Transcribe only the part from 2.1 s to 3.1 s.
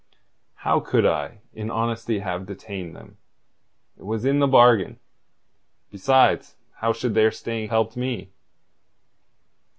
have detained